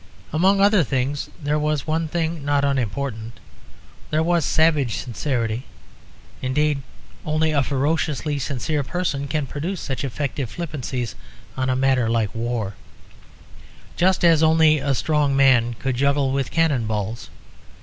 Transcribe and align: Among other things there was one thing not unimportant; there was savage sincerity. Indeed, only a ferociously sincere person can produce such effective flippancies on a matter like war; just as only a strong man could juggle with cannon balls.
Among 0.33 0.59
other 0.59 0.83
things 0.83 1.29
there 1.39 1.59
was 1.59 1.85
one 1.85 2.07
thing 2.07 2.43
not 2.43 2.65
unimportant; 2.65 3.39
there 4.09 4.23
was 4.23 4.43
savage 4.45 4.95
sincerity. 4.97 5.65
Indeed, 6.41 6.81
only 7.23 7.51
a 7.51 7.61
ferociously 7.61 8.39
sincere 8.39 8.83
person 8.83 9.27
can 9.27 9.45
produce 9.45 9.79
such 9.79 10.03
effective 10.03 10.49
flippancies 10.49 11.13
on 11.55 11.69
a 11.69 11.75
matter 11.75 12.09
like 12.09 12.33
war; 12.33 12.73
just 13.95 14.25
as 14.25 14.41
only 14.41 14.79
a 14.79 14.95
strong 14.95 15.35
man 15.35 15.75
could 15.75 15.97
juggle 15.97 16.31
with 16.31 16.49
cannon 16.49 16.87
balls. 16.87 17.29